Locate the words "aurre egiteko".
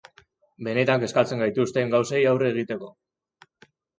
2.31-2.89